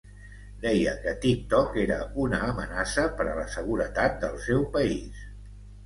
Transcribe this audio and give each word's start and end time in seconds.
deia 0.61 0.93
que 1.03 1.13
TikTok 1.25 1.77
era 1.83 1.99
una 2.25 2.41
amenaça 2.49 3.07
per 3.21 3.31
a 3.35 3.39
la 3.43 3.47
seguretat 3.59 4.21
del 4.27 4.45
seu 4.51 4.69
país 4.79 5.27